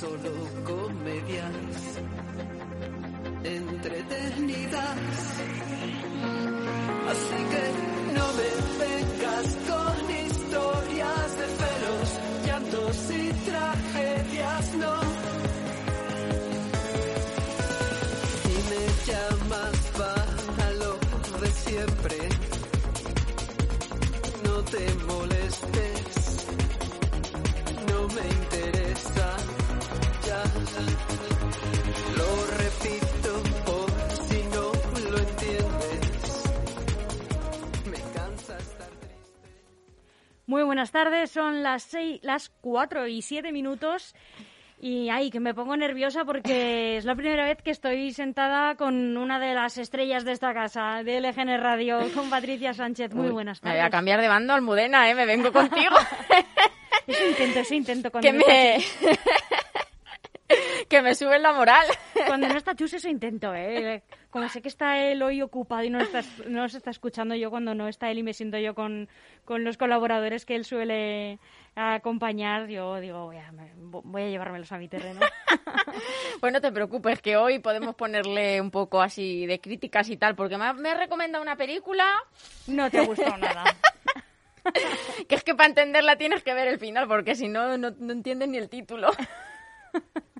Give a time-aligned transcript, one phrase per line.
[0.00, 0.32] solo
[0.64, 1.52] comedias
[3.44, 4.96] entretenidas.
[7.10, 7.64] Así que
[8.16, 8.50] no me
[8.84, 9.83] vengas con
[40.64, 44.14] Muy buenas tardes, son las seis, las 4 y 7 minutos.
[44.80, 49.18] Y ay, que me pongo nerviosa porque es la primera vez que estoy sentada con
[49.18, 53.12] una de las estrellas de esta casa, de LGN Radio, con Patricia Sánchez.
[53.12, 53.82] Muy Uy, buenas Me tardes.
[53.82, 55.14] voy a cambiar de bando, Almudena, ¿eh?
[55.14, 55.96] Me vengo contigo.
[57.06, 58.10] Eso intento, eso intento.
[58.10, 58.78] Cuando, que me...
[60.88, 61.86] que me sube la moral.
[62.26, 64.02] cuando no está Chus, eso intento, ¿eh?
[64.30, 67.50] Como sé que está él hoy ocupado y no, está, no nos está escuchando yo
[67.50, 69.08] cuando no está él y me siento yo con,
[69.44, 71.38] con los colaboradores que él suele
[71.76, 75.20] acompañar, yo digo, voy a, voy a llevármelos a mi terreno.
[76.40, 80.34] Pues no te preocupes, que hoy podemos ponerle un poco así de críticas y tal,
[80.34, 82.04] porque me ha, me ha recomendado una película
[82.66, 83.64] No te ha gustado nada.
[85.28, 88.12] que es que para entenderla tienes que ver el final, porque si no, no, no
[88.12, 89.10] entiendes ni el título.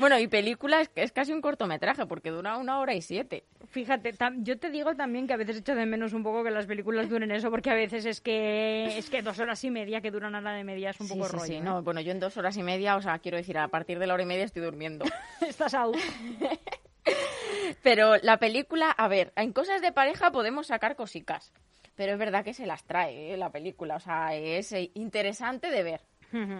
[0.00, 3.44] Bueno, y película es, es casi un cortometraje, porque dura una hora y siete.
[3.70, 6.66] Fíjate, yo te digo también que a veces echo de menos un poco que las
[6.66, 10.10] películas duren eso, porque a veces es que es que dos horas y media que
[10.10, 11.44] duran a la de media es un Sí, poco sí, rollo.
[11.46, 11.60] sí, ¿eh?
[11.60, 14.06] no, bueno, yo en dos horas y media, o sea, quiero decir, a partir de
[14.06, 15.04] la hora y media estoy durmiendo.
[15.46, 15.96] Estás out.
[17.82, 21.52] Pero la película, a ver, en cosas de pareja podemos sacar cosicas,
[21.96, 23.36] pero es verdad que se las trae ¿eh?
[23.36, 26.00] la película, o sea, es eh, interesante de ver.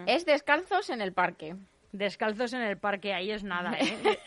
[0.05, 1.55] Es descalzos en el parque.
[1.97, 3.97] Descalzos en el parque, ahí es nada, ¿eh?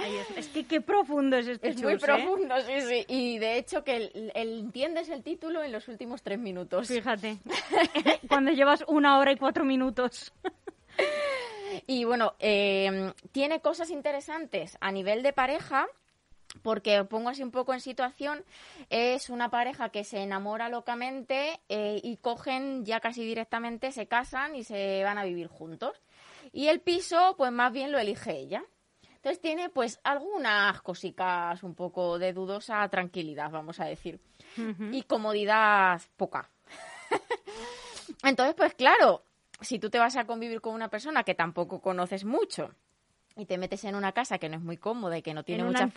[0.00, 1.98] Ahí es, es que qué profundo es este Es muy ¿eh?
[1.98, 3.04] profundo, sí, sí.
[3.08, 6.86] Y de hecho que el, el- entiendes el título en los últimos tres minutos.
[6.86, 7.38] Fíjate.
[8.28, 10.32] Cuando llevas una hora y cuatro minutos.
[11.88, 15.86] Y bueno, eh, tiene cosas interesantes a nivel de pareja,
[16.62, 18.44] porque pongo así un poco en situación,
[18.90, 24.54] es una pareja que se enamora locamente eh, y cogen ya casi directamente, se casan
[24.56, 26.00] y se van a vivir juntos.
[26.58, 28.64] Y el piso, pues más bien lo elige ella.
[29.14, 34.18] Entonces tiene pues algunas cositas un poco de dudosa tranquilidad, vamos a decir.
[34.92, 36.50] Y comodidad poca.
[38.24, 39.22] Entonces, pues claro,
[39.60, 42.74] si tú te vas a convivir con una persona que tampoco conoces mucho
[43.36, 45.60] y te metes en una casa que no es muy cómoda y que no tiene
[45.60, 45.92] en un mucha facil-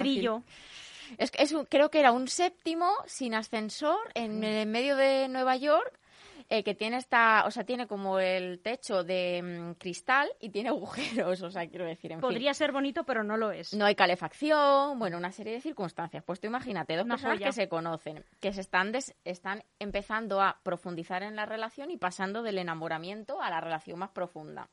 [1.18, 5.56] Es, es un- creo que era un séptimo sin ascensor en el medio de Nueva
[5.58, 6.00] York
[6.54, 10.68] eh, que tiene esta, o sea, tiene como el techo de mm, cristal y tiene
[10.68, 12.22] agujeros, o sea, quiero decir, en fin.
[12.22, 13.74] Podría ser bonito, pero no lo es.
[13.74, 16.24] No hay calefacción, bueno, una serie de circunstancias.
[16.26, 17.48] Pues tú imagínate, dos Una personas joya.
[17.48, 21.96] que se conocen, que se están, des- están empezando a profundizar en la relación y
[21.98, 24.68] pasando del enamoramiento a la relación más profunda.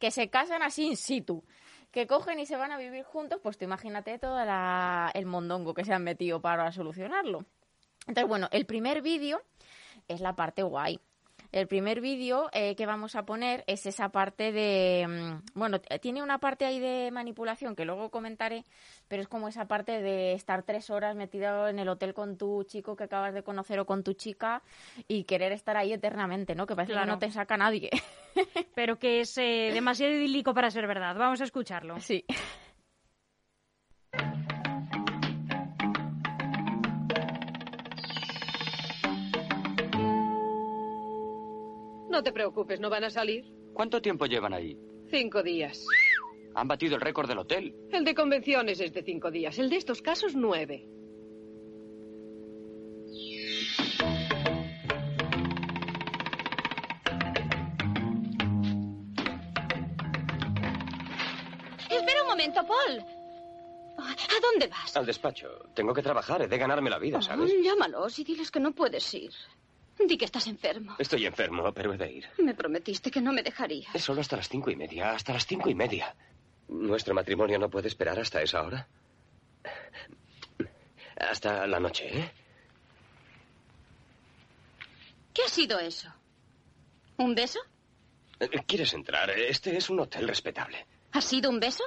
[0.00, 1.44] Que se casan así in situ,
[1.92, 5.72] que cogen y se van a vivir juntos, pues tú imagínate todo la- el mondongo
[5.72, 7.44] que se han metido para solucionarlo.
[8.08, 9.40] Entonces, bueno, el primer vídeo
[10.08, 10.98] es la parte guay.
[11.52, 15.06] El primer vídeo eh, que vamos a poner es esa parte de...
[15.06, 18.64] mm, Bueno, tiene una parte ahí de manipulación que luego comentaré,
[19.06, 22.64] pero es como esa parte de estar tres horas metido en el hotel con tu
[22.64, 24.62] chico que acabas de conocer o con tu chica
[25.06, 26.66] y querer estar ahí eternamente, ¿no?
[26.66, 27.06] Que parece Claro.
[27.06, 27.90] que no te saca nadie.
[28.74, 31.14] Pero que es eh, demasiado idílico para ser verdad.
[31.16, 32.00] Vamos a escucharlo.
[32.00, 32.24] sí.
[42.16, 43.44] No te preocupes, no van a salir.
[43.74, 44.74] ¿Cuánto tiempo llevan ahí?
[45.10, 45.84] Cinco días.
[46.54, 47.74] Han batido el récord del hotel.
[47.92, 49.58] El de convenciones es de cinco días.
[49.58, 50.88] El de estos casos, nueve.
[61.90, 63.04] Espera un momento, Paul.
[63.98, 64.96] ¿A dónde vas?
[64.96, 65.48] Al despacho.
[65.74, 67.52] Tengo que trabajar, he de ganarme la vida, ¿sabes?
[67.52, 69.32] Mm, Llámalos y diles que no puedes ir.
[69.98, 70.94] Di que estás enfermo.
[70.98, 72.26] Estoy enfermo, pero he de ir.
[72.38, 73.94] Me prometiste que no me dejarías.
[73.94, 76.14] Es solo hasta las cinco y media, hasta las cinco y media.
[76.68, 78.86] ¿Nuestro matrimonio no puede esperar hasta esa hora?
[81.16, 82.32] Hasta la noche, ¿eh?
[85.32, 86.12] ¿Qué ha sido eso?
[87.16, 87.58] ¿Un beso?
[88.66, 89.30] ¿Quieres entrar?
[89.30, 90.86] Este es un hotel respetable.
[91.12, 91.84] ¿Ha sido un beso?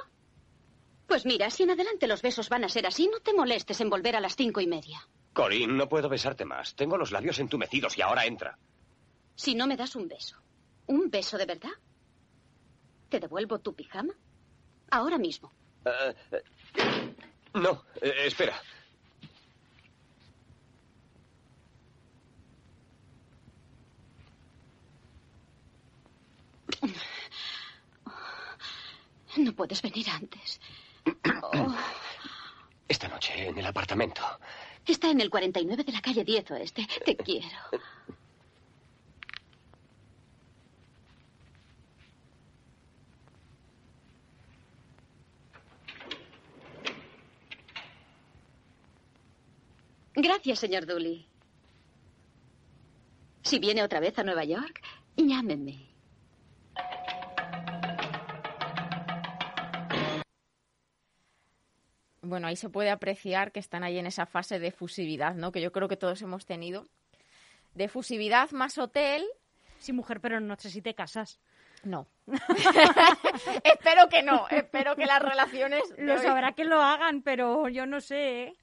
[1.06, 3.90] Pues mira, si en adelante los besos van a ser así, no te molestes en
[3.90, 5.00] volver a las cinco y media.
[5.32, 6.74] Corín, no puedo besarte más.
[6.74, 8.58] Tengo los labios entumecidos y ahora entra.
[9.36, 10.36] Si no me das un beso.
[10.86, 11.70] ¿Un beso de verdad?
[13.08, 14.12] ¿Te devuelvo tu pijama?
[14.90, 15.52] Ahora mismo.
[15.84, 16.14] Eh,
[17.54, 18.60] no, eh, espera.
[29.36, 30.60] No puedes venir antes.
[31.42, 31.74] Oh,
[32.88, 34.22] Esta noche en el apartamento.
[34.86, 36.86] Está en el 49 de la calle 10 oeste.
[37.04, 37.48] Te quiero.
[50.14, 51.26] Gracias, señor Dooley.
[53.42, 54.82] Si viene otra vez a Nueva York,
[55.16, 55.89] llámeme.
[62.30, 65.50] Bueno, ahí se puede apreciar que están ahí en esa fase de fusividad, ¿no?
[65.50, 66.86] Que yo creo que todos hemos tenido.
[67.74, 69.26] De fusividad más hotel,
[69.78, 71.40] Sí, mujer, pero no sé si te casas.
[71.82, 72.06] no.
[73.64, 75.82] espero que no, espero que las relaciones...
[75.98, 78.54] Lo no- sabrá que lo hagan, pero yo no sé, ¿eh?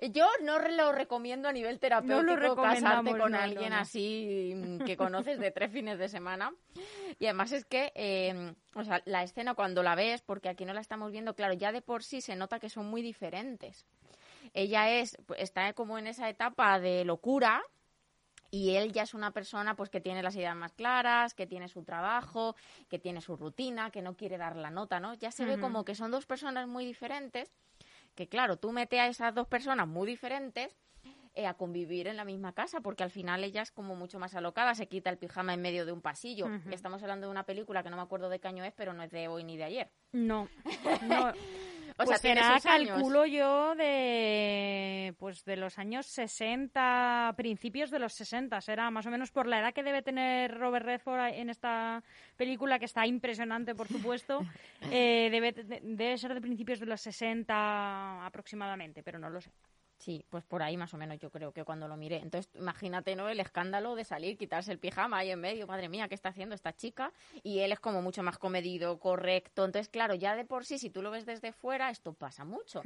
[0.00, 3.76] Yo no lo recomiendo a nivel terapéutico No lo casarte con no, alguien no.
[3.76, 6.52] así mm, que conoces de tres fines de semana.
[7.18, 10.72] Y además es que, eh, o sea, la escena cuando la ves, porque aquí no
[10.72, 13.86] la estamos viendo, claro, ya de por sí se nota que son muy diferentes.
[14.54, 17.62] Ella es, está como en esa etapa de locura,
[18.50, 21.68] y él ya es una persona pues que tiene las ideas más claras, que tiene
[21.68, 22.56] su trabajo,
[22.88, 25.14] que tiene su rutina, que no quiere dar la nota, ¿no?
[25.14, 27.52] Ya se ve como que son dos personas muy diferentes,
[28.14, 30.76] que claro, tú metes a esas dos personas muy diferentes
[31.34, 34.34] eh, a convivir en la misma casa, porque al final ella es como mucho más
[34.34, 36.46] alocada, se quita el pijama en medio de un pasillo.
[36.46, 36.70] Ujú.
[36.70, 39.02] Estamos hablando de una película que no me acuerdo de qué año es, pero no
[39.02, 39.90] es de hoy ni de ayer.
[40.12, 40.48] No,
[41.02, 41.32] no.
[42.00, 42.62] O pues sea, será, años.
[42.64, 48.60] calculo yo, de pues de los años 60, principios de los 60.
[48.60, 52.02] Será más o menos por la edad que debe tener Robert Redford en esta
[52.36, 54.40] película, que está impresionante, por supuesto.
[54.90, 59.50] eh, debe, de- debe ser de principios de los 60 aproximadamente, pero no lo sé.
[60.00, 62.16] Sí, pues por ahí más o menos yo creo que cuando lo miré.
[62.16, 63.28] Entonces, imagínate, ¿no?
[63.28, 65.66] El escándalo de salir, quitarse el pijama ahí en medio.
[65.66, 67.12] Madre mía, ¿qué está haciendo esta chica?
[67.42, 69.64] Y él es como mucho más comedido, correcto.
[69.64, 72.82] Entonces, claro, ya de por sí, si tú lo ves desde fuera, esto pasa mucho.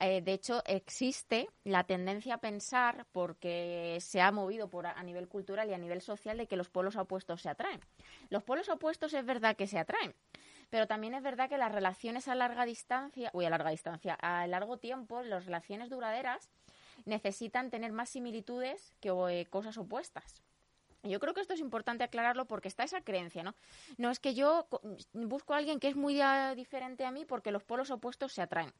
[0.00, 5.02] Eh, de hecho, existe la tendencia a pensar, porque se ha movido por a a
[5.02, 7.80] nivel cultural y a nivel social, de que los polos opuestos se atraen.
[8.30, 10.14] Los polos opuestos es verdad que se atraen,
[10.70, 14.46] pero también es verdad que las relaciones a larga distancia, uy, a larga distancia, a
[14.46, 16.48] largo tiempo, las relaciones duraderas
[17.04, 20.42] necesitan tener más similitudes que eh, cosas opuestas.
[21.02, 23.54] Yo creo que esto es importante aclararlo porque está esa creencia, ¿no?
[23.96, 24.80] No es que yo co-
[25.12, 28.42] busco a alguien que es muy ah, diferente a mí porque los polos opuestos se
[28.42, 28.72] atraen.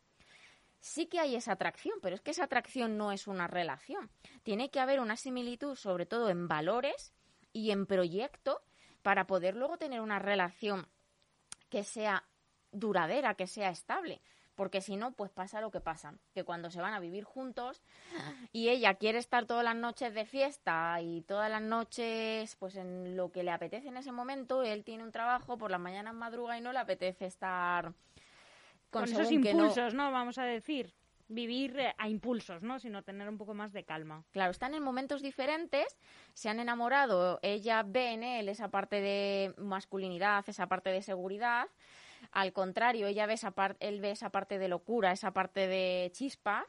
[0.81, 4.11] Sí que hay esa atracción, pero es que esa atracción no es una relación.
[4.43, 7.13] Tiene que haber una similitud, sobre todo en valores
[7.53, 8.61] y en proyecto,
[9.03, 10.89] para poder luego tener una relación
[11.77, 12.25] que sea
[12.73, 14.23] duradera, que sea estable.
[14.55, 17.83] Porque si no, pues pasa lo que pasa, que cuando se van a vivir juntos
[18.51, 23.15] y ella quiere estar todas las noches de fiesta y todas las noches pues en
[23.15, 26.57] lo que le apetece en ese momento, él tiene un trabajo, por las mañanas madruga
[26.57, 27.93] y no le apetece estar
[28.89, 29.35] con, Con, esos no.
[29.35, 30.11] impulsos, ¿no?
[30.11, 30.95] Vamos a decir.
[31.29, 32.79] Vivir eh, a impulsos, ¿no?
[32.79, 34.25] Sino tener un poco más de calma.
[34.31, 35.87] Claro, están en momentos diferentes,
[36.35, 41.69] se han enamorado, ella ve en él esa parte de masculinidad, esa parte de seguridad.
[42.33, 46.67] Al contrario, ella ve esa él ve esa parte de locura, esa parte de chispa.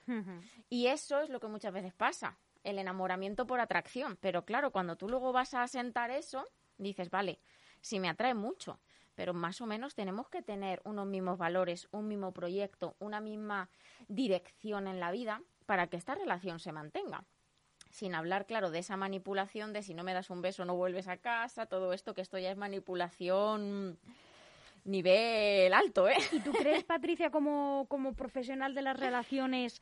[0.70, 4.18] Y eso es lo que muchas veces pasa, el enamoramiento por atracción.
[4.22, 6.46] Pero claro, cuando tú luego vas a asentar eso,
[6.78, 7.40] dices, vale,
[7.82, 8.80] si me atrae mucho,
[9.18, 13.68] pero más o menos tenemos que tener unos mismos valores, un mismo proyecto, una misma
[14.08, 17.26] dirección en la vida para que esta relación se mantenga.
[17.90, 21.08] Sin hablar, claro, de esa manipulación de si no me das un beso no vuelves
[21.08, 23.98] a casa, todo esto que esto ya es manipulación
[24.84, 26.18] nivel alto, ¿eh?
[26.32, 29.82] ¿Y tú crees, Patricia, como, como profesional de las relaciones,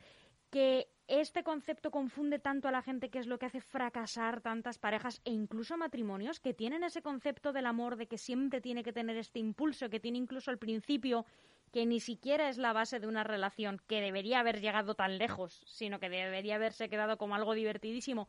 [0.50, 4.78] que este concepto confunde tanto a la gente que es lo que hace fracasar tantas
[4.78, 8.92] parejas e incluso matrimonios que tienen ese concepto del amor de que siempre tiene que
[8.92, 11.24] tener este impulso, que tiene incluso al principio
[11.72, 15.62] que ni siquiera es la base de una relación que debería haber llegado tan lejos,
[15.66, 18.28] sino que debería haberse quedado como algo divertidísimo,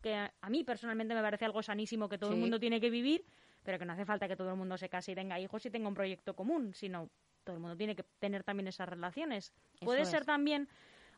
[0.00, 3.24] que a mí personalmente me parece algo sanísimo que todo el mundo tiene que vivir,
[3.62, 5.70] pero que no hace falta que todo el mundo se case y tenga hijos y
[5.70, 7.08] tenga un proyecto común, sino
[7.44, 9.52] todo el mundo tiene que tener también esas relaciones.
[9.80, 10.68] Puede ser también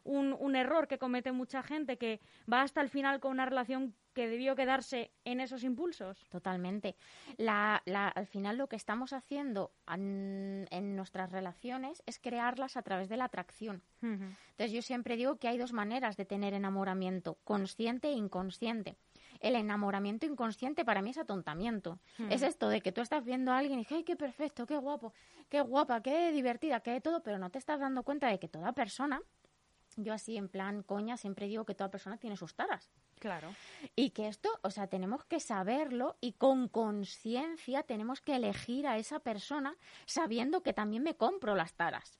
[0.05, 2.21] un, un error que comete mucha gente que
[2.51, 6.25] va hasta el final con una relación que debió quedarse en esos impulsos.
[6.31, 6.95] Totalmente.
[7.37, 13.09] La, la- al final lo que estamos haciendo en nuestras relaciones es crearlas a través
[13.09, 13.83] de la atracción.
[14.03, 18.97] Entonces yo siempre digo que hay dos maneras de tener enamoramiento, consciente e inconsciente.
[19.41, 21.99] el enamoramiento inconsciente para mí es atontamiento.
[22.31, 24.77] Es esto de que tú estás viendo a alguien y dices, ay, qué perfecto, qué
[24.77, 25.13] guapo,
[25.49, 28.49] qué guapa, qué divertida, qué de todo, pero no te estás dando cuenta de que
[28.49, 29.21] toda persona,
[29.97, 32.91] yo así en plan coña siempre digo que toda persona tiene sus taras.
[33.19, 33.55] Claro.
[33.97, 38.99] Y que esto, o sea, tenemos que saberlo y con conciencia tenemos que elegir a
[38.99, 42.19] esa persona sabiendo que también me compro las taras.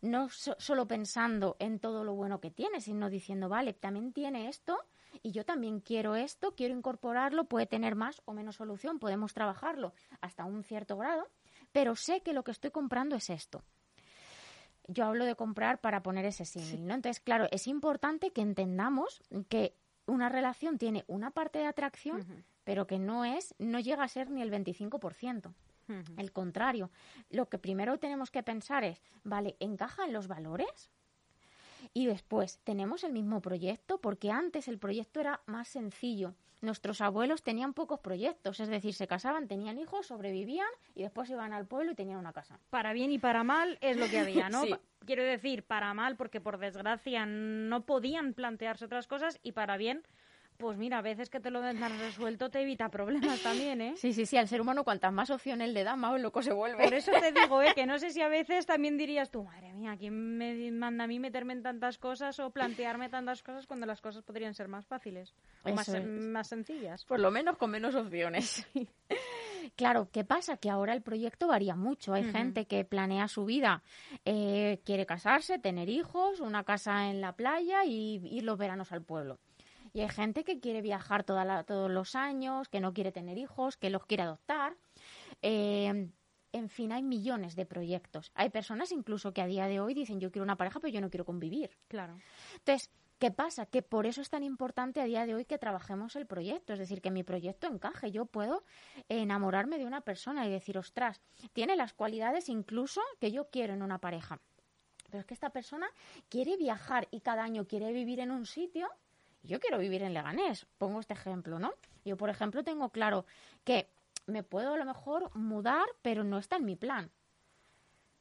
[0.00, 4.48] No so- solo pensando en todo lo bueno que tiene, sino diciendo, vale, también tiene
[4.48, 4.78] esto
[5.22, 9.92] y yo también quiero esto, quiero incorporarlo, puede tener más o menos solución, podemos trabajarlo
[10.20, 11.28] hasta un cierto grado,
[11.70, 13.62] pero sé que lo que estoy comprando es esto
[14.88, 16.94] yo hablo de comprar para poner ese símil, ¿no?
[16.94, 19.74] Entonces, claro, es importante que entendamos que
[20.06, 24.30] una relación tiene una parte de atracción, pero que no es, no llega a ser
[24.30, 25.52] ni el 25%.
[26.16, 26.90] El contrario,
[27.28, 30.90] lo que primero tenemos que pensar es, vale, ¿encaja en los valores?
[31.94, 34.00] Y después, ¿tenemos el mismo proyecto?
[34.00, 36.34] Porque antes el proyecto era más sencillo.
[36.62, 41.52] Nuestros abuelos tenían pocos proyectos, es decir, se casaban, tenían hijos, sobrevivían y después iban
[41.52, 42.60] al pueblo y tenían una casa.
[42.70, 44.62] Para bien y para mal es lo que había, ¿no?
[44.66, 44.74] Sí.
[45.04, 50.04] Quiero decir, para mal porque por desgracia no podían plantearse otras cosas y para bien,
[50.62, 53.94] pues mira, a veces que te lo den tan resuelto te evita problemas también, ¿eh?
[53.96, 56.84] Sí, sí, sí, al ser humano cuantas más opciones le da, más loco se vuelve.
[56.84, 57.72] Por eso te digo, ¿eh?
[57.74, 61.06] Que no sé si a veces también dirías tú, madre mía, ¿quién me manda a
[61.06, 64.86] mí meterme en tantas cosas o plantearme tantas cosas cuando las cosas podrían ser más
[64.86, 67.04] fáciles o más, más sencillas?
[67.04, 68.66] Por lo menos con menos opciones.
[69.76, 70.56] Claro, ¿qué pasa?
[70.56, 72.14] Que ahora el proyecto varía mucho.
[72.14, 73.82] Hay gente que planea su vida,
[74.24, 79.02] eh, quiere casarse, tener hijos, una casa en la playa y ir los veranos al
[79.02, 79.38] pueblo.
[79.92, 83.36] Y hay gente que quiere viajar toda la- todos los años, que no quiere tener
[83.38, 84.76] hijos, que los quiere adoptar.
[85.42, 86.10] Eh,
[86.52, 88.30] en fin, hay millones de proyectos.
[88.34, 91.00] Hay personas incluso que a día de hoy dicen yo quiero una pareja, pero yo
[91.00, 91.70] no quiero convivir.
[91.88, 92.18] Claro.
[92.56, 93.66] Entonces, ¿qué pasa?
[93.66, 96.78] Que por eso es tan importante a día de hoy que trabajemos el proyecto, es
[96.78, 98.10] decir, que mi proyecto encaje.
[98.12, 98.64] Yo puedo
[99.08, 101.20] enamorarme de una persona y decir, ostras,
[101.52, 104.40] tiene las cualidades incluso que yo quiero en una pareja.
[105.10, 105.86] Pero es que esta persona
[106.28, 108.88] quiere viajar y cada año quiere vivir en un sitio.
[109.42, 110.66] Yo quiero vivir en Leganés.
[110.78, 111.72] Pongo este ejemplo, ¿no?
[112.04, 113.26] Yo, por ejemplo, tengo claro
[113.64, 113.88] que
[114.26, 117.10] me puedo a lo mejor mudar, pero no está en mi plan.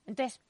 [0.05, 0.41] Entonces,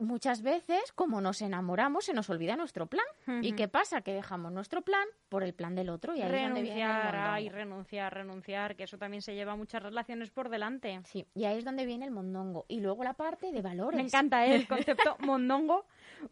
[0.00, 3.04] muchas veces, como nos enamoramos, se nos olvida nuestro plan.
[3.42, 4.00] ¿Y qué pasa?
[4.00, 8.74] Que dejamos nuestro plan por el plan del otro y ahí renunciar, ay, renunciar, renunciar,
[8.74, 11.00] que eso también se lleva muchas relaciones por delante.
[11.04, 12.64] Sí, y ahí es donde viene el mondongo.
[12.68, 13.96] Y luego la parte de valores.
[13.96, 14.56] Me encanta ¿eh?
[14.56, 15.86] el concepto mondongo,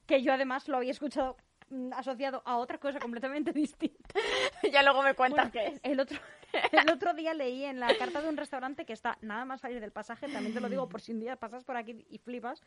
[0.07, 1.37] que yo además lo había escuchado
[1.93, 4.21] asociado a otra cosa completamente distinta.
[4.73, 5.81] ya luego me Bueno, cuentas qué es.
[5.83, 6.19] El otro,
[6.73, 9.81] el otro día leí en la carta de un restaurante que está nada más salir
[9.81, 12.63] del pasaje, también te lo digo por si un día pasas por aquí y flipas,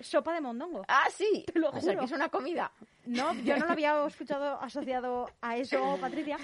[0.00, 0.84] sopa de mondongo.
[0.88, 1.44] Ah, sí.
[1.52, 1.98] Te lo O sea, juro.
[1.98, 2.72] que es una comida.
[3.04, 6.38] No, yo no lo había escuchado asociado a eso, Patricia,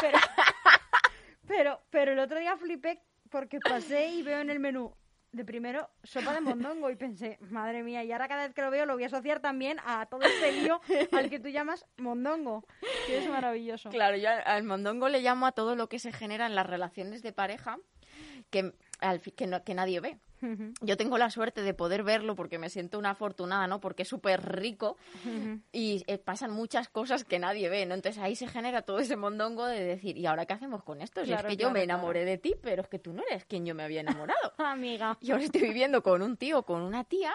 [0.00, 0.18] pero,
[1.46, 4.92] pero, pero el otro día flipé porque pasé y veo en el menú
[5.32, 8.70] de primero sopa de mondongo y pensé, madre mía, y ahora cada vez que lo
[8.70, 10.80] veo lo voy a asociar también a todo este lío
[11.12, 12.64] al que tú llamas mondongo,
[13.06, 13.90] que es maravilloso.
[13.90, 17.22] Claro, yo al- mondongo le llamo a todo lo que se genera en las relaciones
[17.22, 17.78] de pareja
[18.50, 20.18] que, al que, no- que nadie ve.
[20.80, 23.80] Yo tengo la suerte de poder verlo porque me siento una afortunada, ¿no?
[23.80, 24.96] Porque es súper rico
[25.72, 27.94] y eh, pasan muchas cosas que nadie ve, ¿no?
[27.94, 31.24] Entonces ahí se genera todo ese mondongo de decir, ¿y ahora qué hacemos con esto?
[31.24, 31.98] Si es que yo me claro.
[31.98, 34.52] enamoré de ti, pero es que tú no eres quien yo me había enamorado.
[34.58, 35.16] Amiga.
[35.20, 37.34] Y ahora estoy viviendo con un tío, con una tía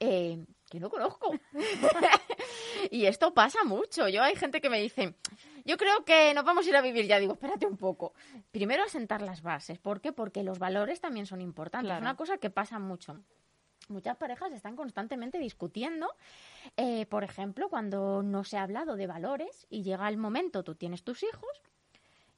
[0.00, 1.32] eh, que no conozco.
[2.90, 4.08] y esto pasa mucho.
[4.08, 5.14] Yo hay gente que me dice,
[5.64, 7.18] yo creo que nos vamos a ir a vivir ya.
[7.18, 8.14] Digo, espérate un poco.
[8.50, 9.78] Primero asentar las bases.
[9.78, 10.12] ¿Por qué?
[10.12, 11.88] Porque los valores también son importantes.
[11.88, 11.98] Claro.
[11.98, 13.20] Es una cosa que pasa mucho.
[13.88, 16.14] Muchas parejas están constantemente discutiendo,
[16.76, 20.76] eh, por ejemplo, cuando no se ha hablado de valores y llega el momento, tú
[20.76, 21.50] tienes tus hijos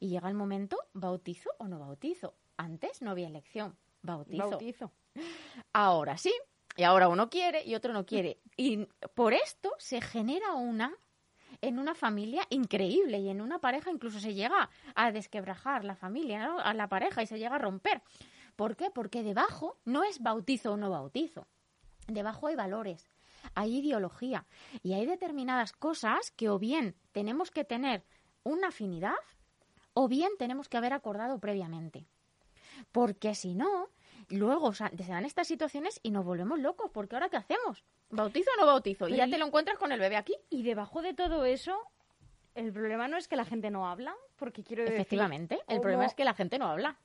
[0.01, 2.35] y llega el momento, bautizo o no bautizo.
[2.57, 4.51] Antes no había elección, bautizo.
[4.51, 4.93] Bautizo.
[5.73, 6.33] Ahora sí,
[6.77, 8.41] y ahora uno quiere y otro no quiere.
[8.57, 10.93] Y por esto se genera una
[11.65, 16.57] en una familia increíble y en una pareja incluso se llega a desquebrajar la familia,
[16.63, 18.03] a la pareja y se llega a romper.
[18.57, 18.91] ¿Por qué?
[18.91, 21.47] Porque debajo no es bautizo o no bautizo.
[22.07, 23.11] Debajo hay valores,
[23.55, 24.47] hay ideología
[24.83, 28.05] y hay determinadas cosas que o bien tenemos que tener
[28.43, 29.15] una afinidad
[29.95, 32.07] o bien tenemos que haber acordado previamente.
[32.93, 33.89] Porque si no,
[34.29, 36.91] luego se dan estas situaciones y nos volvemos locos.
[36.93, 37.85] Porque ahora, ¿qué hacemos?
[38.15, 39.09] ¿Bautizo o no bautizo?
[39.09, 40.35] Y ya te lo encuentras con el bebé aquí.
[40.51, 41.79] Y debajo de todo eso,
[42.55, 44.97] el problema no es que la gente no habla, porque quiero decir...
[45.01, 45.57] Efectivamente.
[45.57, 46.97] El ¿cómo- problema es que la gente no habla.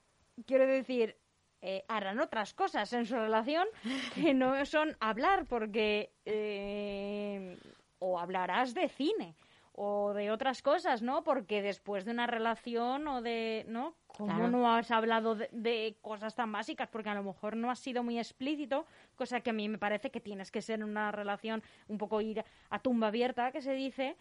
[0.45, 1.17] quiero decir,
[1.61, 3.67] eh, harán otras cosas en su relación
[4.15, 7.57] que no son hablar, porque eh,
[7.99, 9.35] o hablarás de cine,
[9.81, 11.23] o de otras cosas, ¿no?
[11.23, 13.95] Porque después de una relación o de, ¿no?
[14.07, 14.49] ¿Cómo Claro.
[14.49, 16.89] no has hablado de, de cosas tan básicas?
[16.89, 20.11] Porque a lo mejor no has sido muy explícito, cosa que a mí me parece
[20.11, 23.71] que tienes que ser en una relación un poco ir a tumba abierta, que se
[23.73, 24.17] dice,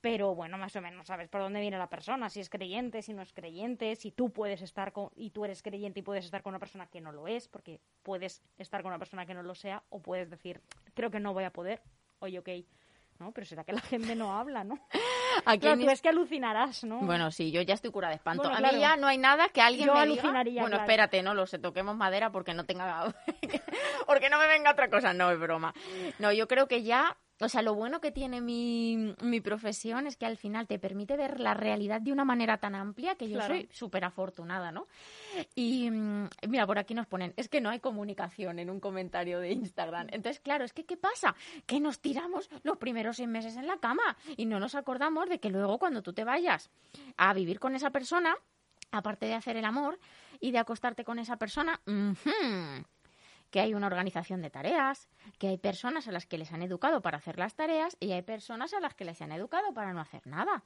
[0.00, 3.12] pero bueno, más o menos sabes por dónde viene la persona, si es creyente, si
[3.12, 6.44] no es creyente, si tú puedes estar con, y tú eres creyente y puedes estar
[6.44, 9.42] con una persona que no lo es, porque puedes estar con una persona que no
[9.42, 10.60] lo sea, o puedes decir,
[10.94, 11.82] creo que no voy a poder,
[12.20, 12.48] oye, ok,
[13.18, 13.32] ¿no?
[13.32, 14.78] Pero será que la gente no habla, ¿no?
[15.46, 16.98] Aquí Claro, tú es que alucinarás, ¿no?
[17.00, 18.42] Bueno, sí, yo ya estoy cura de espanto.
[18.42, 18.74] Bueno, a claro.
[18.74, 20.12] mí ya no hay nada que alguien Yo me diga...
[20.12, 20.84] alucinaría, Bueno, claro.
[20.84, 23.14] espérate, no lo sé, toquemos madera porque no tenga...
[24.06, 25.12] porque no me venga otra cosa.
[25.14, 25.72] No, es broma.
[26.18, 27.16] No, yo creo que ya...
[27.40, 31.16] O sea, lo bueno que tiene mi, mi profesión es que al final te permite
[31.16, 33.54] ver la realidad de una manera tan amplia que yo Claro.
[33.54, 34.86] soy súper afortunada, ¿no?
[35.56, 39.40] Y mm, mira, por aquí nos ponen, es que no hay comunicación en un comentario
[39.40, 40.06] de Instagram.
[40.12, 41.34] Entonces, claro, es que ¿qué pasa?
[41.66, 45.40] Que nos tiramos los primeros seis meses en la cama y no nos acordamos de
[45.40, 46.70] que luego cuando tú te vayas
[47.16, 48.36] a vivir con esa persona,
[48.92, 49.98] aparte de hacer el amor
[50.38, 52.84] y de acostarte con esa persona, ujú,
[53.52, 57.02] que hay una organización de tareas, que hay personas a las que les han educado
[57.02, 60.00] para hacer las tareas y hay personas a las que les han educado para no
[60.00, 60.64] hacer nada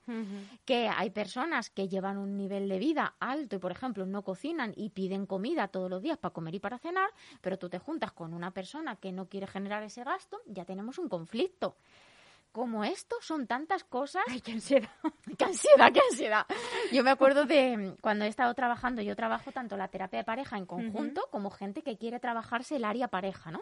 [0.64, 4.72] que hay personas que llevan un nivel de vida alto y, por ejemplo, no cocinan
[4.76, 8.12] y piden comida todos los días para comer y para cenar, pero tú te juntas
[8.12, 11.76] con una persona que no quiere generar ese gasto, ya tenemos un conflicto.
[12.56, 14.22] Como esto, son tantas cosas.
[14.28, 14.88] Ay, qué ansiedad.
[15.38, 16.46] ¡Qué ansiedad, qué ansiedad!
[16.90, 20.24] Yo me acuerdo de mm, cuando he estado trabajando, yo trabajo tanto la terapia de
[20.24, 23.60] pareja en conjunto como gente que quiere trabajarse el área pareja, ¿no?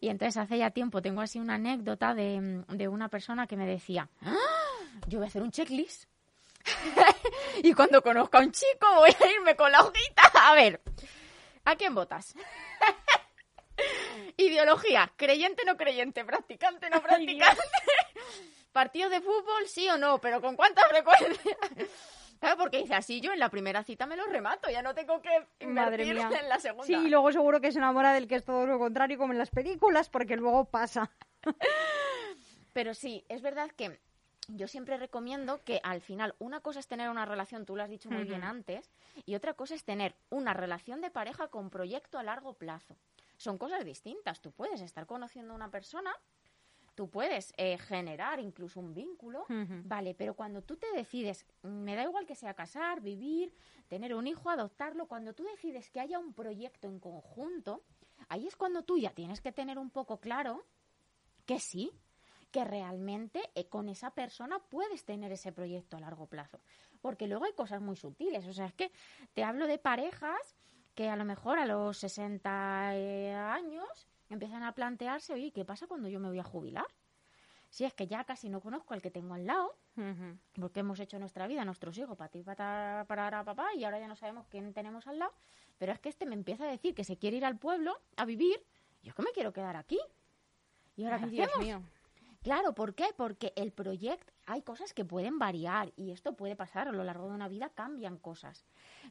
[0.00, 3.56] Y entonces hace ya tiempo tengo así una anécdota de, mm, de una persona que
[3.56, 4.36] me decía, "Ah,
[5.08, 6.04] yo voy a hacer un checklist.
[7.64, 10.30] y cuando conozca a un chico voy a irme con la hojita.
[10.48, 10.80] A ver,
[11.64, 12.36] ¿a quién votas?
[14.36, 17.62] Ideología, creyente no creyente, practicante no practicante.
[18.72, 21.56] Partido de fútbol, sí o no, pero ¿con cuánta frecuencia?
[22.42, 25.22] Claro, porque dice así yo en la primera cita me lo remato, ya no tengo
[25.22, 25.30] que
[25.64, 26.28] Madre mía.
[26.40, 26.84] en la segunda.
[26.84, 29.38] Sí, y luego seguro que se enamora del que es todo lo contrario, como en
[29.38, 31.12] las películas, porque luego pasa.
[32.72, 34.00] Pero sí, es verdad que
[34.48, 37.90] yo siempre recomiendo que al final una cosa es tener una relación, tú lo has
[37.90, 38.90] dicho muy bien antes,
[39.24, 42.96] y otra cosa es tener una relación de pareja con proyecto a largo plazo.
[43.42, 44.40] Son cosas distintas.
[44.40, 46.14] Tú puedes estar conociendo a una persona,
[46.94, 52.04] tú puedes eh, generar incluso un vínculo, vale, pero cuando tú te decides, me da
[52.04, 53.52] igual que sea casar, vivir,
[53.88, 57.82] tener un hijo, adoptarlo, cuando tú decides que haya un proyecto en conjunto,
[58.28, 60.64] ahí es cuando tú ya tienes que tener un poco claro
[61.44, 61.90] que sí,
[62.52, 66.60] que realmente eh, con esa persona puedes tener ese proyecto a largo plazo.
[67.00, 68.46] Porque luego hay cosas muy sutiles.
[68.46, 68.92] O sea, es que
[69.34, 70.54] te hablo de parejas
[70.94, 75.86] que a lo mejor a los 60 eh, años empiezan a plantearse, oye, ¿qué pasa
[75.86, 76.86] cuando yo me voy a jubilar?
[77.68, 79.74] Si es que ya casi no conozco al que tengo al lado,
[80.60, 84.08] porque hemos hecho nuestra vida, nuestros hijos, para ti, para, para papá, y ahora ya
[84.08, 85.32] no sabemos quién tenemos al lado.
[85.78, 88.26] Pero es que este me empieza a decir que se quiere ir al pueblo a
[88.26, 88.62] vivir,
[89.00, 89.98] y yo es que me quiero quedar aquí.
[90.96, 91.64] ¿Y ahora Ay, qué Dios hacemos?
[91.66, 91.82] mío.
[92.42, 93.06] Claro, ¿por qué?
[93.16, 97.28] Porque el proyecto, hay cosas que pueden variar y esto puede pasar a lo largo
[97.28, 98.64] de una vida, cambian cosas.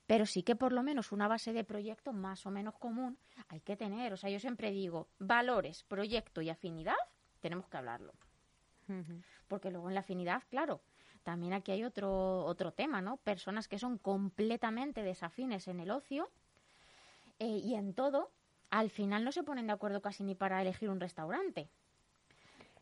[0.07, 3.17] Pero sí que por lo menos una base de proyecto más o menos común
[3.47, 4.13] hay que tener.
[4.13, 6.95] O sea, yo siempre digo, valores, proyecto y afinidad,
[7.39, 8.13] tenemos que hablarlo.
[9.47, 10.81] Porque luego en la afinidad, claro,
[11.23, 13.17] también aquí hay otro, otro tema, ¿no?
[13.17, 16.29] Personas que son completamente desafines en el ocio
[17.39, 18.31] eh, y en todo,
[18.69, 21.69] al final no se ponen de acuerdo casi ni para elegir un restaurante.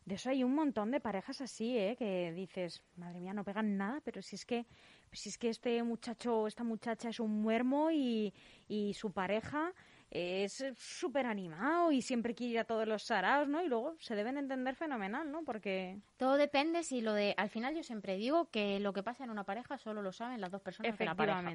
[0.09, 1.95] De eso hay un montón de parejas así, ¿eh?
[1.95, 4.65] Que dices, madre mía, no pegan nada, pero si es que,
[5.11, 8.33] si es que este muchacho o esta muchacha es un muermo y,
[8.67, 9.71] y su pareja
[10.09, 13.61] es súper animado y siempre quiere ir a todos los saraos, ¿no?
[13.61, 15.43] Y luego se deben entender fenomenal, ¿no?
[15.43, 17.35] Porque Todo depende si lo de...
[17.37, 20.41] Al final yo siempre digo que lo que pasa en una pareja solo lo saben
[20.41, 21.53] las dos personas de la pareja.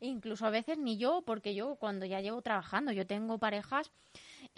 [0.00, 3.90] Incluso a veces ni yo, porque yo cuando ya llevo trabajando, yo tengo parejas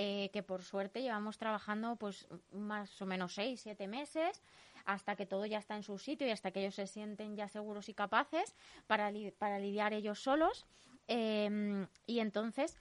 [0.02, 4.42] eh, que por suerte llevamos trabajando pues más o menos seis, siete meses
[4.86, 7.48] hasta que todo ya está en su sitio y hasta que ellos se sienten ya
[7.48, 10.64] seguros y capaces para, li- para lidiar ellos solos.
[11.06, 12.78] Em, y entonces,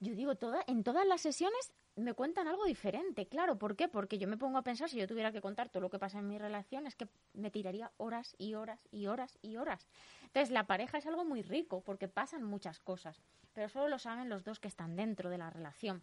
[0.00, 3.58] yo digo, toda, en todas las sesiones me cuentan algo diferente, claro.
[3.58, 3.86] ¿Por qué?
[3.88, 6.18] Porque yo me pongo a pensar, si yo tuviera que contar todo lo que pasa
[6.18, 9.86] en mi relación, es que me tiraría horas y horas y horas y horas.
[10.22, 13.20] Entonces, la pareja es algo muy rico porque pasan muchas cosas,
[13.52, 16.02] pero solo lo saben los dos que están dentro de la relación.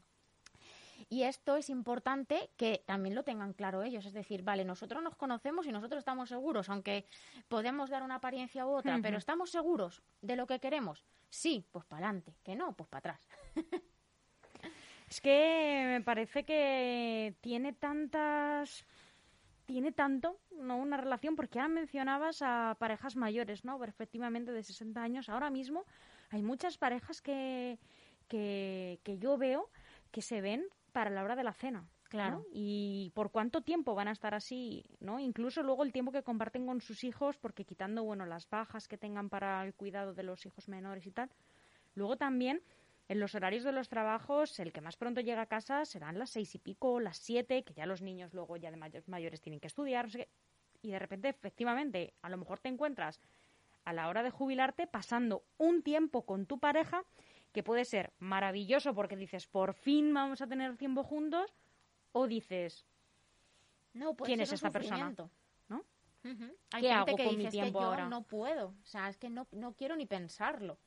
[1.09, 4.05] Y esto es importante que también lo tengan claro ellos.
[4.05, 7.05] Es decir, vale, nosotros nos conocemos y nosotros estamos seguros, aunque
[7.47, 11.05] podemos dar una apariencia u otra, pero estamos seguros de lo que queremos.
[11.29, 12.35] Sí, pues para adelante.
[12.43, 13.27] Que no, pues para atrás.
[15.07, 18.85] Es que me parece que tiene tantas
[19.65, 20.77] tiene tanto, ¿no?
[20.77, 23.83] Una relación, porque ahora mencionabas a parejas mayores, ¿no?
[23.83, 25.29] Efectivamente, de 60 años.
[25.29, 25.85] Ahora mismo
[26.29, 27.79] hay muchas parejas que,
[28.27, 29.69] que, que yo veo
[30.11, 31.89] que se ven para la hora de la cena.
[32.07, 32.37] Claro.
[32.37, 32.45] ¿no?
[32.53, 35.19] Y por cuánto tiempo van a estar así, ¿no?
[35.19, 38.97] Incluso luego el tiempo que comparten con sus hijos, porque quitando, bueno, las bajas que
[38.97, 41.29] tengan para el cuidado de los hijos menores y tal.
[41.95, 42.61] Luego también,
[43.09, 46.29] en los horarios de los trabajos, el que más pronto llega a casa serán las
[46.29, 49.67] seis y pico, las siete, que ya los niños luego ya de mayores, tienen que
[49.67, 50.29] estudiar, no sé qué.
[50.81, 53.19] Y de repente, efectivamente, a lo mejor te encuentras
[53.83, 57.03] a la hora de jubilarte pasando un tiempo con tu pareja
[57.55, 61.53] que puede ser maravilloso porque dices, por fin vamos a tener tiempo juntos,
[62.11, 62.85] o dices,
[63.93, 65.15] No, puede ¿Quién ser es esta persona?
[65.69, 65.83] ¿no?
[66.23, 68.09] Hay ¿Qué gente hago que con mi dice, tiempo es que yo ahora?
[68.09, 68.67] no puedo.
[68.67, 70.77] O sea, es que no, no quiero ni pensarlo.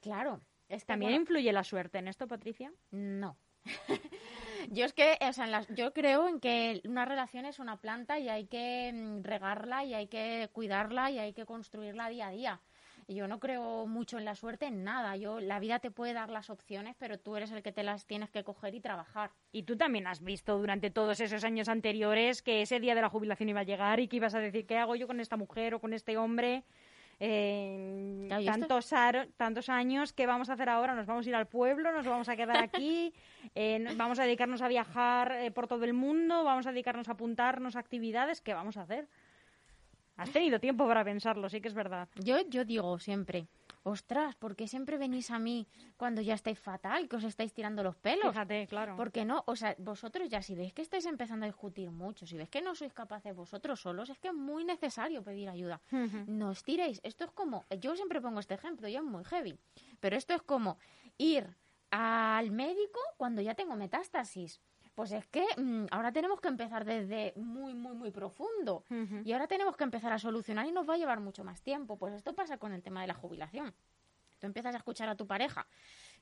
[0.00, 0.40] Claro.
[0.68, 2.72] Es que, ¿También bueno, influye la suerte en esto, Patricia?
[2.90, 3.36] No.
[4.70, 7.76] yo es que, o sea, en las- yo creo en que una relación es una
[7.80, 12.28] planta y hay que mm, regarla y hay que cuidarla y hay que construirla día
[12.28, 12.60] a día.
[13.08, 15.16] Yo no creo mucho en la suerte, en nada.
[15.16, 18.04] Yo, la vida te puede dar las opciones, pero tú eres el que te las
[18.04, 19.30] tienes que coger y trabajar.
[19.50, 23.08] Y tú también has visto durante todos esos años anteriores que ese día de la
[23.08, 25.74] jubilación iba a llegar y que ibas a decir, ¿qué hago yo con esta mujer
[25.74, 26.64] o con este hombre?
[27.20, 30.94] Eh, Claro, tantos, aro- tantos años, ¿qué vamos a hacer ahora?
[30.94, 31.90] ¿Nos vamos a ir al pueblo?
[31.92, 33.12] ¿Nos vamos a quedar aquí?
[33.54, 36.44] Eh, ¿Vamos a dedicarnos a viajar eh, por todo el mundo?
[36.44, 38.40] ¿Vamos a dedicarnos a apuntarnos a actividades?
[38.42, 39.08] ¿Qué vamos a hacer?
[40.18, 42.08] Has tenido tiempo para pensarlo, sí que es verdad.
[42.16, 43.46] Yo, yo digo siempre,
[43.84, 47.84] ostras, ¿por qué siempre venís a mí cuando ya estáis fatal, que os estáis tirando
[47.84, 48.32] los pelos?
[48.32, 48.96] Fíjate, claro.
[48.96, 49.44] ¿Por qué no?
[49.46, 52.60] O sea, vosotros ya si veis que estáis empezando a discutir mucho, si veis que
[52.60, 55.80] no sois capaces vosotros solos, es que es muy necesario pedir ayuda.
[56.26, 57.00] No os tiréis.
[57.04, 59.56] Esto es como, yo siempre pongo este ejemplo, ya es muy heavy,
[60.00, 60.78] pero esto es como
[61.16, 61.56] ir
[61.90, 64.60] al médico cuando ya tengo metástasis.
[64.98, 68.82] Pues es que mm, ahora tenemos que empezar desde muy, muy, muy profundo.
[69.24, 71.96] Y ahora tenemos que empezar a solucionar y nos va a llevar mucho más tiempo.
[71.96, 73.72] Pues esto pasa con el tema de la jubilación.
[74.40, 75.68] Tú empiezas a escuchar a tu pareja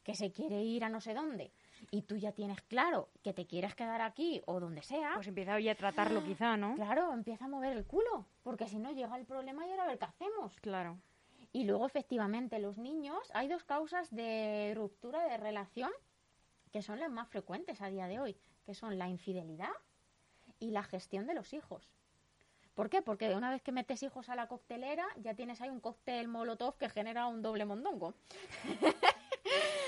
[0.03, 1.53] que se quiere ir a no sé dónde
[1.91, 5.13] y tú ya tienes claro que te quieres quedar aquí o donde sea.
[5.15, 6.75] Pues empieza hoy a tratarlo quizá, ¿no?
[6.75, 9.87] Claro, empieza a mover el culo, porque si no llega el problema y ahora a
[9.87, 10.61] ver qué hacemos.
[10.61, 10.99] Claro.
[11.51, 15.91] Y luego, efectivamente, los niños, hay dos causas de ruptura de relación
[16.71, 19.73] que son las más frecuentes a día de hoy, que son la infidelidad
[20.59, 21.89] y la gestión de los hijos.
[22.75, 23.01] ¿Por qué?
[23.01, 26.77] Porque una vez que metes hijos a la coctelera, ya tienes ahí un cóctel molotov
[26.77, 28.13] que genera un doble mondongo.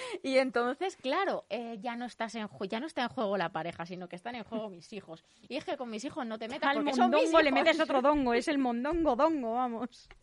[0.22, 3.50] y entonces, claro, eh, ya no estás en ju- ya no está en juego la
[3.50, 5.24] pareja, sino que están en juego mis hijos.
[5.48, 7.52] Y es que con mis hijos no te metas Al porque son mis mondongo le
[7.52, 10.08] metes otro dongo, es el mondongo dongo, vamos.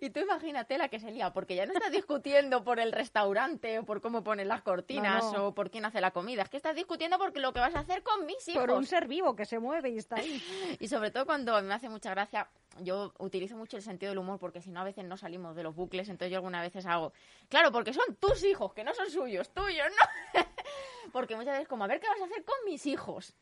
[0.00, 3.78] Y tú imagínate la que se lía, porque ya no estás discutiendo por el restaurante
[3.78, 5.46] o por cómo ponen las cortinas No, no.
[5.48, 6.42] o por quién hace la comida.
[6.42, 8.60] Es que estás discutiendo por lo que vas a hacer con mis hijos.
[8.60, 10.42] Por un ser vivo que se mueve y está ahí.
[10.80, 12.48] Y sobre todo cuando me hace mucha gracia,
[12.80, 15.62] yo utilizo mucho el sentido del humor porque si no a veces no salimos de
[15.62, 17.12] los bucles, entonces yo algunas veces hago,
[17.48, 20.42] claro, porque son tus hijos, que no son suyos, tuyos, ¿no?
[21.12, 23.34] porque muchas veces como, a ver qué vas a hacer con mis hijos.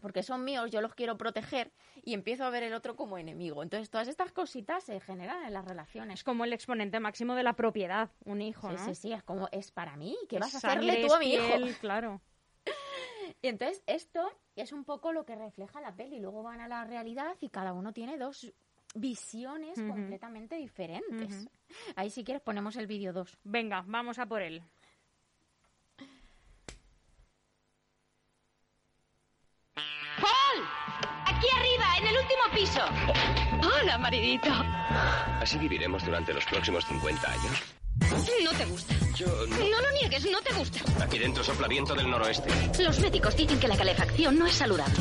[0.00, 1.70] Porque son míos, yo los quiero proteger
[2.02, 3.62] y empiezo a ver el otro como enemigo.
[3.62, 6.18] Entonces todas estas cositas se generan en las relaciones.
[6.18, 8.84] Es como el exponente máximo de la propiedad, un hijo, Sí, ¿no?
[8.84, 11.78] sí, sí, es como, es para mí, ¿qué vas a hacerle tú a mi hijo?
[11.80, 12.20] Claro.
[13.40, 16.20] Y entonces esto es un poco lo que refleja la peli.
[16.20, 18.52] Luego van a la realidad y cada uno tiene dos
[18.94, 21.48] visiones completamente diferentes.
[21.96, 23.38] Ahí si quieres ponemos el vídeo 2.
[23.44, 24.62] Venga, vamos a por él.
[30.16, 30.66] ¡Paul!
[31.26, 32.80] Aquí arriba, en el último piso.
[33.80, 34.50] Hola, maridito.
[34.50, 37.81] ¿Así viviremos durante los próximos 50 años?
[38.44, 38.94] No te gusta.
[39.16, 40.80] Yo No lo niegues, no te gusta.
[41.02, 42.50] Aquí dentro sopla viento del noroeste.
[42.82, 44.98] Los médicos dicen que la calefacción no es saludable.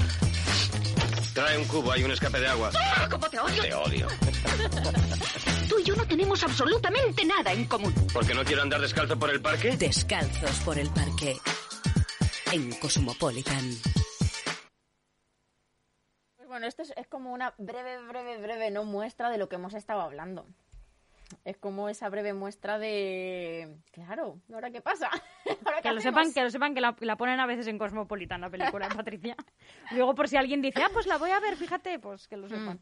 [1.33, 2.71] Trae un cubo, hay un escape de agua.
[2.75, 3.63] ¡Ah, cómo te odio!
[3.63, 4.07] Te odio.
[5.69, 7.93] Tú y yo no tenemos absolutamente nada en común.
[8.13, 9.77] ¿Porque no quiero andar descalzo por el parque?
[9.77, 11.37] Descalzos por el parque.
[12.51, 13.77] En Cosmopolitan.
[16.35, 19.55] Pues bueno, esto es, es como una breve, breve, breve no muestra de lo que
[19.55, 20.45] hemos estado hablando.
[21.45, 23.77] Es como esa breve muestra de...
[23.91, 25.09] Claro, ¿ahora qué pasa?
[25.65, 27.77] ¿Ahora qué Que lo sepan, que lo sepan que la, la ponen a veces en
[27.77, 29.35] Cosmopolitan la película, Patricia.
[29.91, 32.47] Luego por si alguien dice, ah, pues la voy a ver, fíjate, pues que lo
[32.47, 32.79] sepan.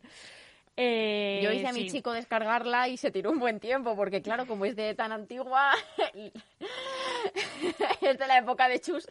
[0.77, 1.43] Eh, Mm.
[1.43, 1.97] Yo hice a mi sí.
[1.97, 5.73] chico descargarla y se tiró un buen tiempo, porque claro, como es de tan antigua,
[8.01, 9.05] es de la época de Chus.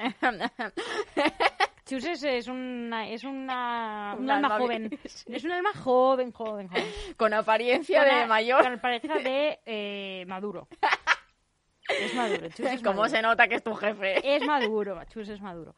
[1.89, 4.91] Chus es, es una, es una, Un un alma alma joven.
[5.27, 6.85] Es un alma joven, joven, joven.
[7.17, 8.63] Con apariencia Con de mayor.
[8.63, 10.69] Con pareja de eh, maduro.
[11.89, 13.09] Es maduro, Chus es ¿Cómo maduro.
[13.09, 14.37] se nota que es tu jefe?
[14.37, 15.75] Es maduro, Chus es maduro.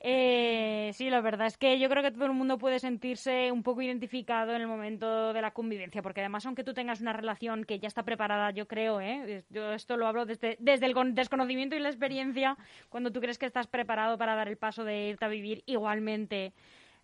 [0.00, 3.62] Eh, sí, la verdad es que yo creo que todo el mundo puede sentirse un
[3.62, 7.64] poco identificado en el momento de la convivencia, porque además, aunque tú tengas una relación
[7.64, 9.44] que ya está preparada, yo creo, ¿eh?
[9.50, 12.56] yo esto lo hablo desde, desde el con- desconocimiento y la experiencia,
[12.88, 16.52] cuando tú crees que estás preparado para dar el paso de irte a vivir igualmente.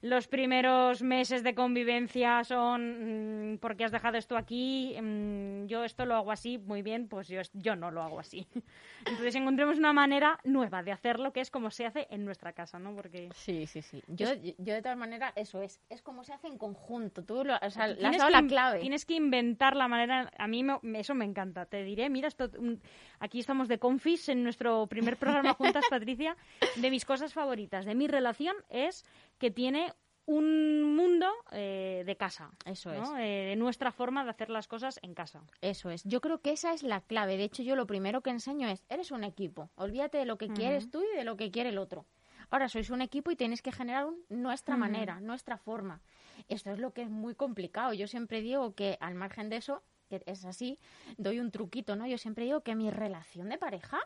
[0.00, 6.06] Los primeros meses de convivencia son mm, porque has dejado esto aquí, mm, yo esto
[6.06, 8.46] lo hago así, muy bien, pues yo, yo no lo hago así.
[9.06, 12.78] Entonces encontremos una manera nueva de hacerlo, que es como se hace en nuestra casa,
[12.78, 12.94] ¿no?
[12.94, 14.00] Porque Sí, sí, sí.
[14.06, 14.26] Yo,
[14.58, 15.80] yo de todas maneras, eso es.
[15.88, 17.24] Es como se hace en conjunto.
[17.24, 18.78] Tú lo, o sea, le has dado la clave.
[18.80, 20.30] Tienes que inventar la manera.
[20.38, 21.66] A mí me- eso me encanta.
[21.66, 22.80] Te diré, mira, esto, un-
[23.18, 26.36] aquí estamos de confis en nuestro primer programa juntas, Patricia.
[26.76, 29.04] De mis cosas favoritas de mi relación es
[29.38, 29.92] que tiene
[30.26, 32.50] un mundo eh, de casa.
[32.66, 33.16] Eso ¿no?
[33.18, 35.42] Eh, de nuestra forma de hacer las cosas en casa.
[35.62, 36.04] Eso es.
[36.04, 37.38] Yo creo que esa es la clave.
[37.38, 39.70] De hecho, yo lo primero que enseño es, eres un equipo.
[39.76, 42.04] Olvídate de lo que quieres tú y de lo que quiere el otro.
[42.50, 46.02] Ahora sois un equipo y tenéis que generar un- nuestra manera, nuestra forma.
[46.48, 47.94] Esto es lo que es muy complicado.
[47.94, 50.78] Yo siempre digo que al margen de eso, que es así,
[51.16, 52.06] doy un truquito, ¿no?
[52.06, 53.98] Yo siempre digo que mi relación de pareja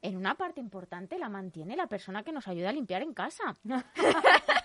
[0.00, 3.54] en una parte importante la mantiene la persona que nos ayuda a limpiar en casa.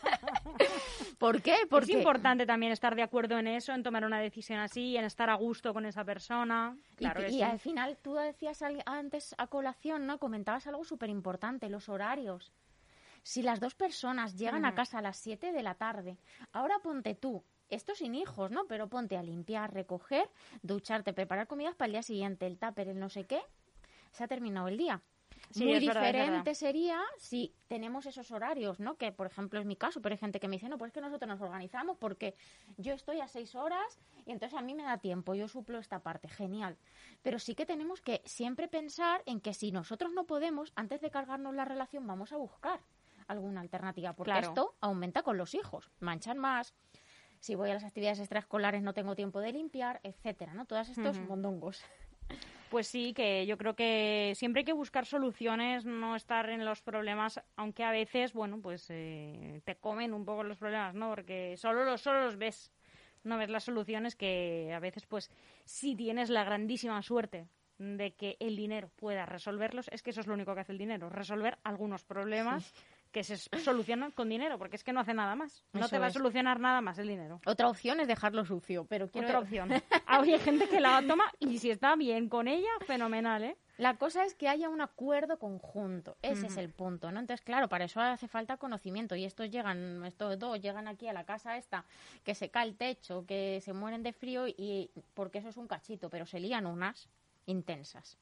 [1.18, 1.56] ¿Por qué?
[1.70, 5.06] Porque Es importante también estar de acuerdo en eso, en tomar una decisión así, en
[5.06, 6.78] estar a gusto con esa persona.
[6.94, 7.42] Y- Claro que y, sí.
[7.42, 10.20] al final tú decías antes a colación, ¿no?
[10.20, 12.52] Comentabas algo súper importante, los horarios.
[13.24, 16.18] Si las dos personas llegan a casa a las 7 de la tarde,
[16.54, 18.66] ahora ponte tú, esto sin hijos, ¿no?
[18.68, 20.30] Pero ponte a limpiar, recoger,
[20.62, 23.42] ducharte, preparar comidas para el día siguiente, el tupper, el no sé qué,
[24.12, 25.02] se ha terminado el día.
[25.52, 26.54] Sí, Muy verdad, diferente verdad.
[26.54, 28.96] sería si tenemos esos horarios, ¿no?
[28.98, 30.94] Que, por ejemplo, es mi caso, pero hay gente que me dice, no, pues es
[30.94, 32.36] que nosotros nos organizamos porque
[32.78, 36.00] yo estoy a seis horas y entonces a mí me da tiempo, yo suplo esta
[36.00, 36.78] parte, genial.
[37.22, 41.10] Pero sí que tenemos que siempre pensar en que si nosotros no podemos, antes de
[41.12, 42.82] cargarnos la relación, vamos a buscar
[43.28, 44.48] alguna alternativa, porque Claro.
[44.50, 46.74] esto aumenta con los hijos, manchan más.
[47.40, 50.66] Si voy a las actividades extraescolares no tengo tiempo de limpiar, etcétera, ¿no?
[50.66, 51.84] Todos estos mondongos.
[52.70, 56.82] Pues sí, que yo creo que siempre hay que buscar soluciones, no estar en los
[56.82, 61.10] problemas, aunque a veces, bueno, pues eh, te comen un poco los problemas, ¿no?
[61.10, 62.72] Porque solo los, solo los ves,
[63.24, 65.32] no ves las soluciones que a veces, pues,
[65.64, 70.28] si tienes la grandísima suerte de que el dinero pueda resolverlos, es que eso es
[70.28, 72.74] lo único que hace el dinero, resolver algunos problemas
[73.18, 75.64] que se solucionan con dinero, porque es que no hace nada más.
[75.74, 76.16] No Eso te va es.
[76.16, 77.42] a solucionar nada más el dinero.
[77.48, 79.28] Otra opción es dejarlo sucio, pero quiero...
[79.28, 79.70] Otra opción.
[80.10, 83.58] Ah, Hay gente que la toma y si está bien con ella, fenomenal, ¿eh?
[83.78, 87.20] La cosa es que haya un acuerdo conjunto, ese es el punto, ¿no?
[87.20, 91.14] Entonces, claro, para eso hace falta conocimiento y estos llegan, estos dos llegan aquí a
[91.14, 91.86] la casa esta,
[92.24, 95.68] que se cae el techo, que se mueren de frío y porque eso es un
[95.68, 97.10] cachito, pero se lían unas
[97.48, 98.18] intensas.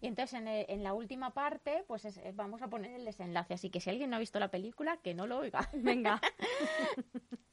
[0.00, 3.54] Y entonces en, el- en la última parte, pues es- vamos a poner el desenlace,
[3.54, 5.68] así que si alguien no ha visto la película, que no lo oiga.
[5.72, 6.20] Venga.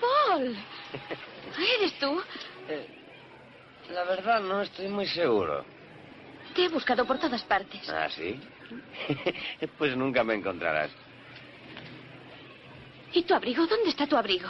[0.00, 0.56] Paul,
[1.58, 2.22] ¿eres tú?
[2.68, 2.86] Eh,
[3.92, 5.64] la verdad, no estoy muy seguro.
[6.54, 7.88] Te he buscado por todas partes.
[7.88, 8.40] ¿Ah, sí?
[9.78, 10.92] pues nunca me encontrarás.
[13.12, 13.66] ¿Y tu abrigo?
[13.66, 14.48] ¿Dónde está tu abrigo?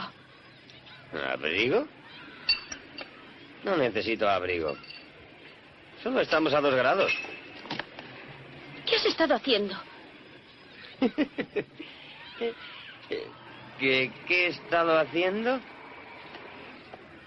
[1.32, 1.88] ¿Abrigo?
[3.64, 4.76] No necesito abrigo.
[6.02, 7.12] Solo estamos a dos grados.
[8.86, 9.76] ¿Qué has estado haciendo?
[13.78, 15.60] ¿Qué, ¿Qué he estado haciendo?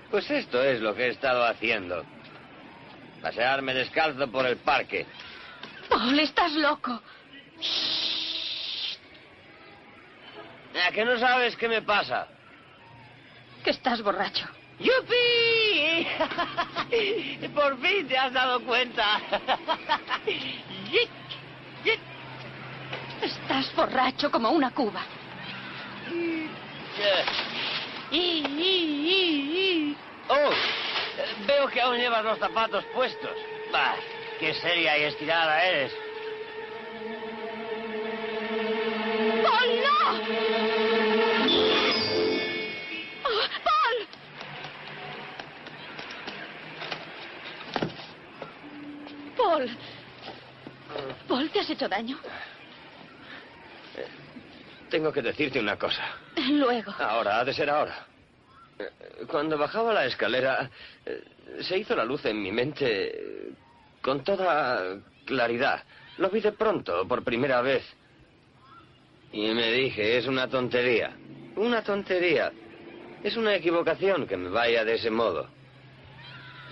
[0.09, 2.03] Pues esto es lo que he estado haciendo.
[3.21, 5.05] Pasearme descalzo por el parque.
[5.89, 7.01] Paul, estás loco.
[10.87, 12.27] ¿A que no sabes qué me pasa?
[13.63, 14.47] Que estás borracho.
[14.83, 16.07] ¡Yupi!
[17.55, 19.21] Por fin te has dado cuenta.
[23.21, 25.01] Estás borracho como una cuba.
[30.27, 30.49] Oh,
[31.47, 33.31] veo que aún llevas los zapatos puestos.
[33.71, 33.95] Bah,
[34.39, 36.02] qué seria y estirada eres.
[51.73, 52.17] Hecho daño?
[54.89, 56.03] Tengo que decirte una cosa.
[56.49, 56.93] Luego.
[56.99, 58.05] Ahora, ha de ser ahora.
[58.77, 60.69] Eh, Cuando bajaba la escalera,
[61.05, 61.23] eh,
[61.61, 63.51] se hizo la luz en mi mente eh,
[64.01, 65.83] con toda claridad.
[66.17, 67.83] Lo vi de pronto, por primera vez.
[69.31, 71.15] Y me dije, es una tontería.
[71.55, 72.51] Una tontería.
[73.23, 75.47] Es una equivocación que me vaya de ese modo.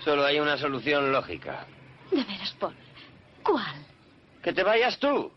[0.04, 1.66] Solo hay una solución lógica.
[2.12, 2.76] De veras, Paul.
[3.44, 3.76] ¿Cuál?
[4.44, 5.32] Que te vayas tú.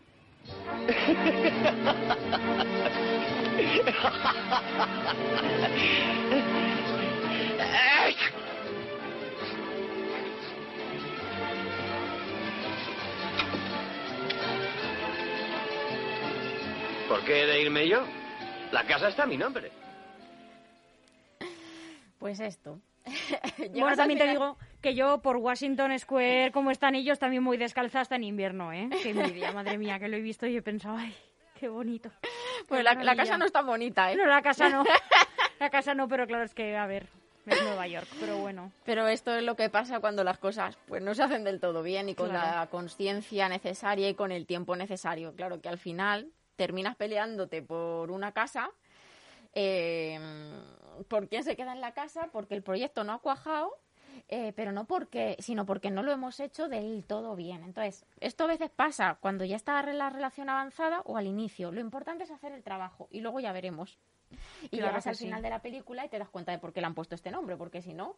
[17.07, 18.03] ¿Por qué he de irme yo?
[18.71, 19.71] La casa está a mi nombre.
[22.17, 22.79] Pues esto.
[23.71, 28.01] Bueno, también te digo que yo por Washington Square, como están ellos, también voy descalza
[28.01, 28.87] hasta en invierno, ¿eh?
[29.01, 31.11] Qué envidia, madre mía, que lo he visto y he pensado, ay,
[31.59, 32.11] qué bonito.
[32.67, 34.15] Pues Qué la, casa no está bonita, ¿eh?
[34.15, 34.83] No, la casa no.
[35.59, 37.07] La casa no, pero claro, es que, a ver,
[37.47, 38.71] es Nueva York, pero bueno.
[38.83, 41.81] Pero esto es lo que pasa cuando las cosas pues no se hacen del todo
[41.81, 42.59] bien y con Claro.
[42.59, 45.33] la conciencia necesaria y con el tiempo necesario.
[45.33, 48.69] Claro que al final terminas peleándote por una casa.
[49.53, 50.19] Eh,
[51.07, 52.29] ¿Por quién se queda en la casa?
[52.31, 53.71] Porque el proyecto no ha cuajado,
[54.27, 57.63] eh, pero no porque, sino porque no lo hemos hecho del todo bien.
[57.63, 61.71] Entonces, esto a veces pasa cuando ya está la relación avanzada o al inicio.
[61.71, 63.97] Lo importante es hacer el trabajo y luego ya veremos.
[64.63, 65.25] Y Claro llegas al sí.
[65.25, 67.31] final de la película y te das cuenta de por qué le han puesto este
[67.31, 68.15] nombre, porque si no,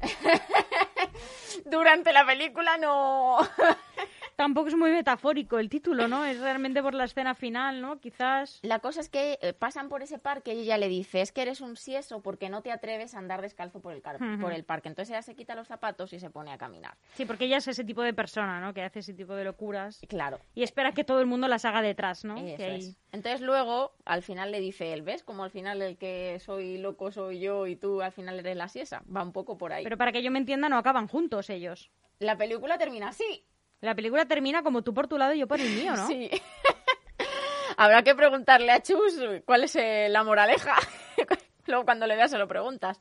[1.66, 3.38] durante la película no.
[4.36, 6.24] Tampoco es muy metafórico el título, ¿no?
[6.24, 8.00] Es realmente por la escena final, ¿no?
[8.00, 8.58] Quizás...
[8.62, 11.42] La cosa es que eh, pasan por ese parque y ella le dice, es que
[11.42, 14.64] eres un sieso porque no te atreves a andar descalzo por el, car- por el
[14.64, 14.88] parque.
[14.88, 16.96] Entonces ella se quita los zapatos y se pone a caminar.
[17.14, 18.74] Sí, porque ella es ese tipo de persona, ¿no?
[18.74, 20.00] Que hace ese tipo de locuras.
[20.08, 22.36] Claro, Y espera que todo el mundo las haga detrás, ¿no?
[22.36, 22.96] eso Que ahí- es.
[23.12, 25.22] Entonces luego, al final le dice él, ¿ves?
[25.22, 28.68] Como al final el que soy loco soy yo y tú al final eres la
[28.68, 29.02] siesa.
[29.14, 29.84] Va un poco por ahí.
[29.84, 31.90] Pero para que yo me entienda, no acaban juntos ellos.
[32.18, 33.44] La película termina así.
[33.84, 36.06] La película termina como tú por tu lado y yo por el mío, ¿no?
[36.06, 36.30] Sí.
[37.76, 40.74] Habrá que preguntarle a Chus cuál es eh, la moraleja.
[41.66, 42.98] Luego cuando le veas se lo preguntas.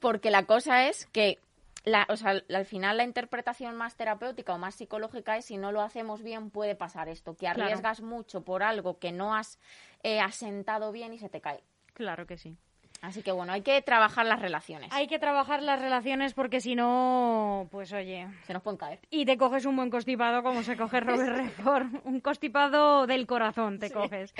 [0.00, 1.38] Porque la cosa es que
[1.84, 5.70] la, o sea, al final la interpretación más terapéutica o más psicológica es si no
[5.72, 7.62] lo hacemos bien puede pasar esto, que Claro.
[7.62, 9.58] arriesgas mucho por algo que no has
[10.02, 11.62] eh, asentado bien y se te cae.
[11.92, 12.56] Claro que sí.
[13.04, 14.90] Así que bueno, hay que trabajar las relaciones.
[14.92, 18.26] Hay que trabajar las relaciones porque si no, pues oye...
[18.46, 18.98] Se nos pueden caer.
[19.10, 21.86] Y te coges un buen constipado como se coge Robert Redford.
[22.04, 24.34] Un constipado del corazón te coges.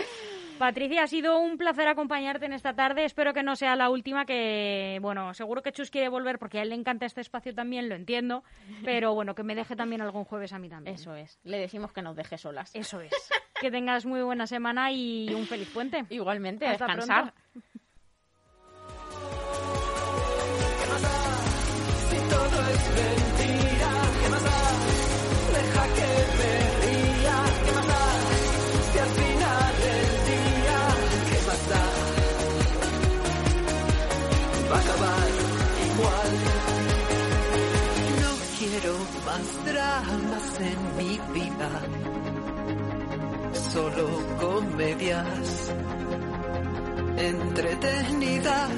[0.59, 3.05] Patricia, ha sido un placer acompañarte en esta tarde.
[3.05, 6.62] Espero que no sea la última, que, bueno, seguro que Chus quiere volver porque a
[6.62, 8.44] él le encanta este espacio también, lo entiendo.
[8.85, 10.94] Pero bueno, que me deje también algún jueves a mí también.
[10.94, 11.38] Eso es.
[11.44, 12.74] Le decimos que nos deje solas.
[12.74, 13.12] Eso es.
[13.61, 16.05] Que tengas muy buena semana y un feliz puente.
[16.11, 17.33] Igualmente, Hasta descansar.
[17.33, 17.68] pronto.
[43.73, 44.07] Solo
[44.40, 45.73] comedias
[47.16, 48.70] entretenidas.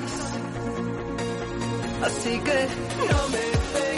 [2.02, 2.68] Así que
[3.08, 3.95] no me